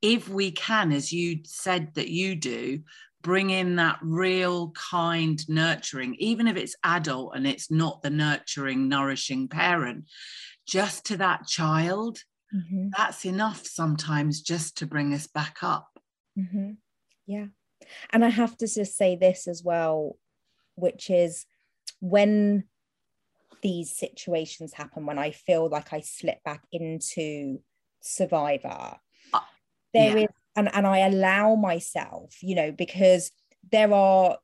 [0.00, 2.82] if we can, as you said that you do,
[3.24, 8.86] bring in that real kind nurturing, even if it's adult and it's not the nurturing,
[8.88, 10.04] nourishing parent,
[10.68, 12.18] just to that child,
[12.54, 12.90] mm-hmm.
[12.96, 15.88] that's enough sometimes just to bring us back up.
[16.38, 16.72] Mm-hmm.
[17.26, 17.46] Yeah.
[18.10, 20.18] And I have to just say this as well,
[20.76, 21.46] which is
[22.00, 22.64] when
[23.62, 27.60] these situations happen, when I feel like I slip back into
[28.00, 28.96] survivor,
[29.32, 29.40] uh,
[29.94, 30.24] there yeah.
[30.24, 33.30] is and and I allow myself, you know, because
[33.70, 34.38] there are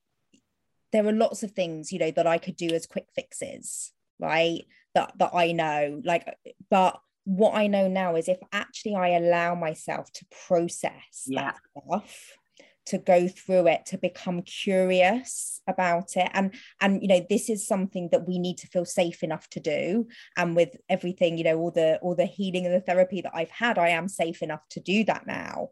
[0.93, 4.65] there are lots of things, you know, that I could do as quick fixes, right?
[4.95, 6.27] That that I know, like,
[6.69, 11.53] but what I know now is if actually I allow myself to process yeah.
[11.53, 12.39] that stuff,
[12.87, 16.31] to go through it to become curious about it.
[16.33, 19.61] And and you know this is something that we need to feel safe enough to
[19.61, 20.09] do.
[20.37, 23.51] And with everything you know all the all the healing and the therapy that I've
[23.51, 25.69] had I am safe enough to do that now.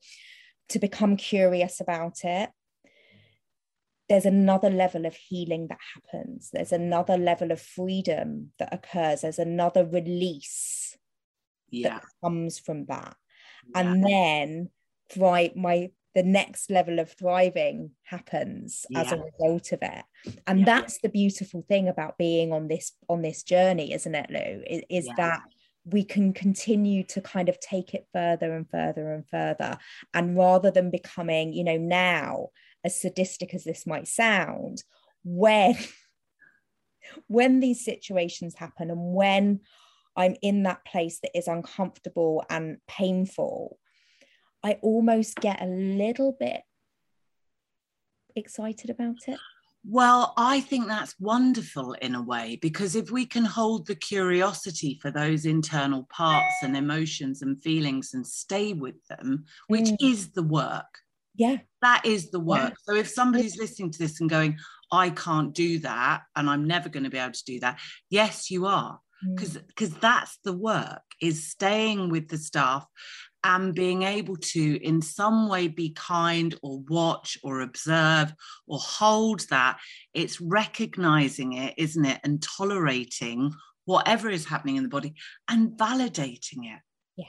[0.71, 2.51] To become curious about it
[4.09, 6.49] there's another level of healing that happens.
[6.51, 9.21] There's another level of freedom that occurs.
[9.21, 10.97] There's another release
[11.71, 11.91] yeah.
[11.91, 13.17] that comes from that.
[13.75, 13.81] Yeah.
[13.81, 14.71] and then
[15.17, 19.01] right my the next level of thriving happens yeah.
[19.01, 20.05] as a result of it
[20.47, 20.65] and yeah.
[20.65, 24.83] that's the beautiful thing about being on this on this journey isn't it lou is,
[24.89, 25.15] is yeah.
[25.17, 25.43] that
[25.85, 29.79] we can continue to kind of take it further and further and further
[30.15, 32.49] and rather than becoming you know now
[32.85, 34.83] as sadistic as this might sound
[35.25, 35.77] when
[37.27, 39.61] when these situations happen and when
[40.17, 43.79] i'm in that place that is uncomfortable and painful
[44.69, 46.61] I almost get a little bit
[48.37, 49.39] excited about it.
[49.89, 54.99] Well, I think that's wonderful in a way because if we can hold the curiosity
[55.01, 59.97] for those internal parts and emotions and feelings and stay with them, which mm.
[60.03, 60.99] is the work,
[61.35, 61.59] Yeah.
[61.81, 62.75] That is the work.
[62.75, 62.83] Yeah.
[62.83, 64.59] So if somebody's listening to this and going,
[64.93, 67.79] I can't do that and I'm never going to be able to do that,
[68.11, 69.01] yes, you are.
[69.35, 69.67] Because mm.
[69.67, 72.87] because that's the work is staying with the staff
[73.45, 78.33] and being able to in some way be kind or watch or observe
[78.67, 79.79] or hold that
[80.13, 83.53] it's recognizing it isn't it and tolerating
[83.89, 85.15] whatever is happening in the body
[85.49, 86.81] and validating it.
[87.17, 87.25] Yeah.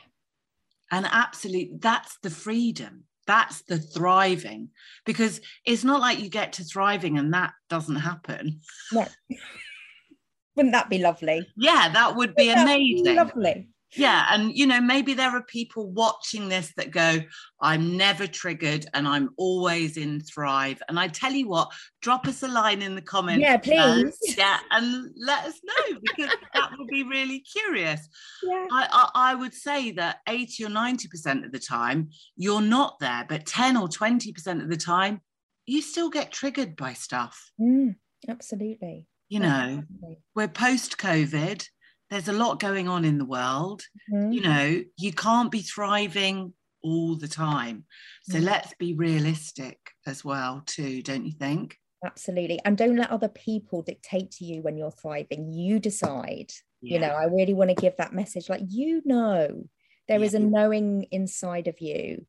[0.92, 3.06] And absolutely that's the freedom.
[3.28, 4.72] That's the thriving.
[5.06, 8.60] Because it's not like you get to thriving and that doesn't happen.
[8.92, 9.08] No.
[10.58, 11.48] Wouldn't that be lovely?
[11.56, 13.16] Yeah that would be amazing.
[13.16, 17.20] lovely yeah and you know maybe there are people watching this that go
[17.62, 20.82] i'm never triggered and i'm always in thrive.
[20.88, 21.72] And i tell you what
[22.02, 24.16] drop us a line in the comments yeah please.
[24.38, 28.08] yeah and let us know because that would be really curious.
[28.44, 28.68] Yeah.
[28.72, 33.00] I, I, I would say that 80 or 90 percent of the time you're not
[33.00, 35.22] there but 10 or 20 percent of the time
[35.66, 37.52] you still get triggered by stuff.
[37.62, 37.96] Mm,
[38.28, 39.08] absolutely.
[39.30, 40.20] You know absolutely.
[40.36, 41.64] we're post covid
[42.10, 43.84] there's a lot going on in the world.
[44.12, 44.32] Mm-hmm.
[44.32, 47.86] You know, you can't be thriving all the time.
[48.24, 48.46] So mm-hmm.
[48.46, 51.78] let's be realistic as well, too, don't you think?
[52.06, 52.60] Absolutely.
[52.64, 55.52] And don't let other people dictate to you when you're thriving.
[55.52, 56.52] You decide.
[56.82, 56.94] Yeah.
[56.94, 59.66] You know, I really want to give that message like, you know,
[60.08, 60.26] there yeah.
[60.26, 62.26] is a knowing inside of you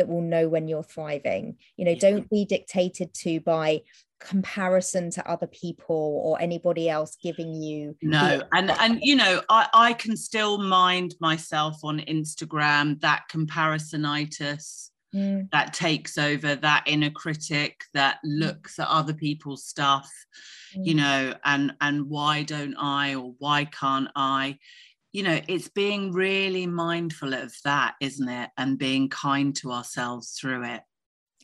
[0.00, 1.58] that will know when you're thriving.
[1.76, 1.98] You know, yeah.
[1.98, 3.82] don't be dictated to by
[4.18, 9.66] comparison to other people or anybody else giving you no and and you know i
[9.72, 15.48] i can still mind myself on instagram that comparisonitis mm.
[15.52, 18.40] that takes over that inner critic that mm.
[18.40, 20.12] looks at other people's stuff
[20.76, 20.84] mm.
[20.86, 24.58] you know and and why don't i or why can't i
[25.12, 30.38] you know it's being really mindful of that isn't it and being kind to ourselves
[30.38, 30.82] through it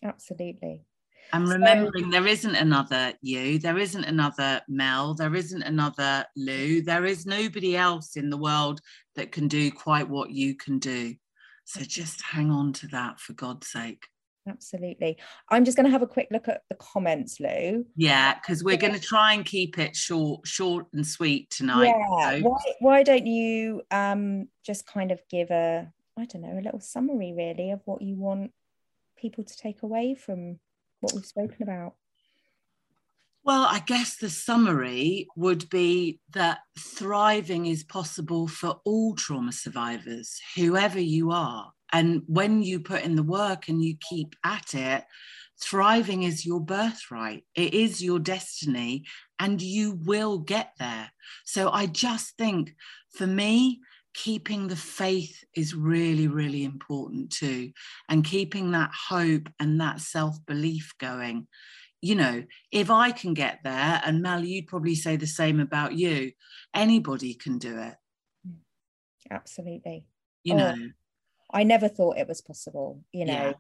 [0.05, 0.85] absolutely
[1.33, 6.83] and remembering so, there isn't another you, there isn't another Mel, there isn't another Lou,
[6.83, 8.81] there is nobody else in the world
[9.17, 11.15] that can do quite what you can do.
[11.65, 14.07] So just hang on to that for God's sake.
[14.49, 15.17] Absolutely.
[15.49, 17.85] I'm just going to have a quick look at the comments, Lou.
[17.97, 21.89] Yeah, because we're going to try and keep it short, short and sweet tonight.
[21.89, 22.41] Yeah.
[22.41, 26.81] Why, why don't you um, just kind of give a, I don't know, a little
[26.81, 28.53] summary really of what you want
[29.17, 30.61] people to take away from
[31.01, 31.95] what we've spoken about?
[33.43, 40.41] Well, I guess the summary would be that thriving is possible for all trauma survivors,
[40.57, 41.73] whoever you are.
[41.93, 45.05] And when you put in the work and you keep at it,
[45.61, 49.05] thriving is your birthright, it is your destiny,
[49.39, 51.11] and you will get there.
[51.45, 52.75] So I just think
[53.15, 53.81] for me,
[54.15, 57.71] keeping the faith is really, really important too.
[58.09, 61.47] And keeping that hope and that self belief going.
[62.03, 65.95] You know, if I can get there, and Mel, you'd probably say the same about
[65.95, 66.33] you,
[66.75, 67.95] anybody can do it.
[69.31, 70.07] Absolutely.
[70.45, 70.77] You oh, know,
[71.53, 73.33] I never thought it was possible, you know.
[73.33, 73.53] Yeah.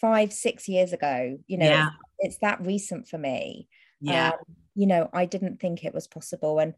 [0.00, 1.88] Five, six years ago, you know, yeah.
[2.20, 3.66] it's, it's, that recent for me.
[4.00, 4.28] Yeah.
[4.28, 4.38] Um,
[4.76, 6.60] you know, I didn't think it was possible.
[6.60, 6.74] And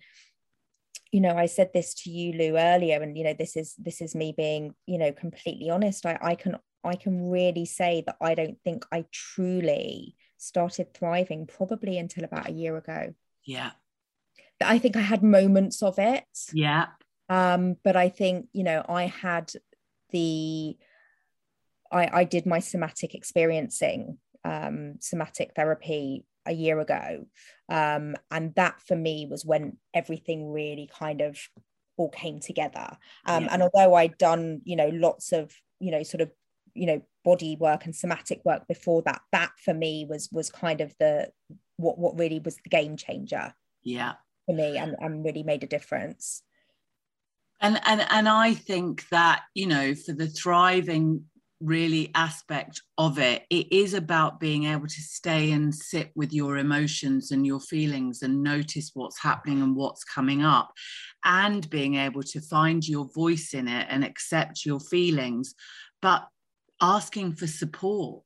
[1.12, 4.00] you know i said this to you lou earlier and you know this is this
[4.00, 8.16] is me being you know completely honest i, I can i can really say that
[8.20, 13.72] i don't think i truly started thriving probably until about a year ago yeah
[14.62, 16.86] i think i had moments of it yeah
[17.28, 19.52] um but i think you know i had
[20.12, 20.76] the
[21.92, 27.26] i i did my somatic experiencing um somatic therapy a year ago.
[27.68, 31.38] Um, and that for me was when everything really kind of
[31.96, 32.96] all came together.
[33.26, 33.48] Um, yeah.
[33.52, 36.30] And although I'd done, you know, lots of, you know, sort of,
[36.74, 40.80] you know, body work and somatic work before that, that for me was was kind
[40.80, 41.30] of the
[41.76, 43.54] what what really was the game changer.
[43.82, 44.14] Yeah.
[44.46, 46.42] For me and, and really made a difference.
[47.61, 51.24] And, and and I think that you know for the thriving
[51.61, 56.56] really aspect of it it is about being able to stay and sit with your
[56.56, 60.72] emotions and your feelings and notice what's happening and what's coming up.
[61.24, 65.54] And being able to find your voice in it and accept your feelings.
[66.00, 66.26] But
[66.80, 68.24] asking for support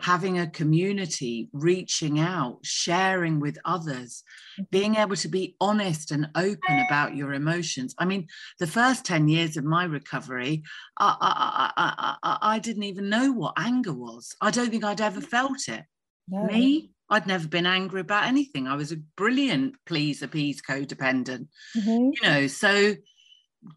[0.00, 4.22] having a community, reaching out, sharing with others,
[4.54, 4.64] mm-hmm.
[4.70, 7.94] being able to be honest and open about your emotions.
[7.98, 8.28] I mean,
[8.58, 10.62] the first 10 years of my recovery,
[10.98, 14.34] I, I, I, I, I didn't even know what anger was.
[14.40, 15.84] I don't think I'd ever felt it.
[16.28, 16.44] No.
[16.44, 18.66] Me, I'd never been angry about anything.
[18.66, 21.48] I was a brilliant please, appease, codependent.
[21.76, 22.10] Mm-hmm.
[22.12, 22.94] You know, so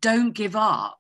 [0.02, 1.00] don't give up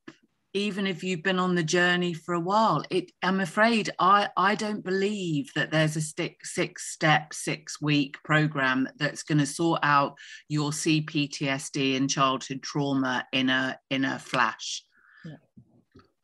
[0.53, 4.55] even if you've been on the journey for a while it i'm afraid i i
[4.55, 9.79] don't believe that there's a stick, six step six week program that's going to sort
[9.83, 10.15] out
[10.47, 14.83] your cptsd and childhood trauma in a in a flash
[15.25, 15.35] yeah.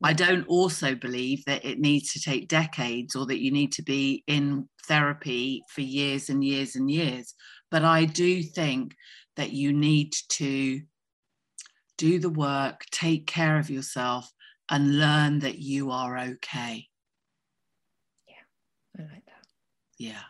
[0.04, 3.82] I don't also believe that it needs to take decades or that you need to
[3.82, 7.34] be in therapy for years and years and years.
[7.72, 8.94] But I do think
[9.36, 10.82] that you need to
[11.98, 14.32] do the work, take care of yourself,
[14.70, 16.88] and learn that you are okay.
[18.28, 19.46] Yeah, I like that.
[19.98, 20.22] Yeah.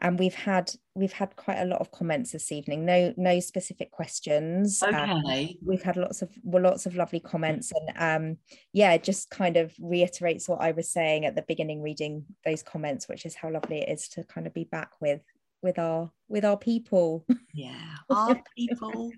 [0.00, 2.84] And we've had we've had quite a lot of comments this evening.
[2.84, 4.80] No, no specific questions.
[4.80, 5.44] Um, okay.
[5.44, 8.36] Um, we've had lots of well, lots of lovely comments, and um,
[8.72, 13.08] yeah, just kind of reiterates what I was saying at the beginning, reading those comments,
[13.08, 15.20] which is how lovely it is to kind of be back with
[15.62, 17.24] with our with our people.
[17.54, 17.74] Yeah.
[18.10, 19.10] Our people.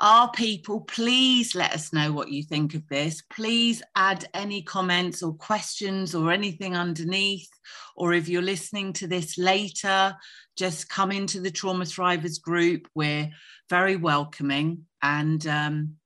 [0.00, 3.22] Our people please let us know what you think of this.
[3.30, 7.48] Please add any comments or questions or anything underneath
[7.96, 10.16] or if you're listening to this later
[10.56, 12.88] just come into the trauma thrivers group.
[12.94, 13.30] We're
[13.68, 15.96] very welcoming and um,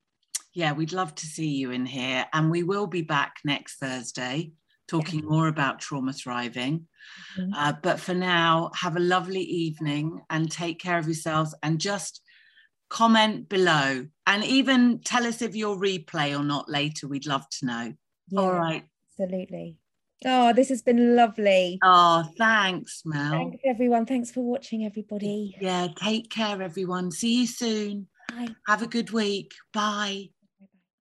[0.54, 4.50] yeah we'd love to see you in here and we will be back next thursday
[4.90, 5.26] talking yeah.
[5.26, 6.86] more about trauma thriving.
[7.38, 7.54] Mm-hmm.
[7.54, 12.20] Uh, but for now, have a lovely evening and take care of yourselves and just
[12.88, 17.06] comment below and even tell us if you'll replay or not later.
[17.06, 17.92] We'd love to know.
[18.28, 18.84] Yeah, All right.
[19.18, 19.76] Absolutely.
[20.26, 21.78] Oh, this has been lovely.
[21.82, 23.30] Oh, thanks, Mel.
[23.30, 24.04] Thanks, everyone.
[24.04, 25.56] Thanks for watching, everybody.
[25.60, 27.10] Yeah, take care, everyone.
[27.10, 28.06] See you soon.
[28.28, 28.48] Bye.
[28.66, 29.54] Have a good week.
[29.72, 30.30] Bye.